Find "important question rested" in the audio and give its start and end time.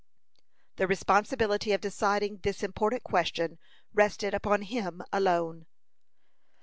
2.63-4.33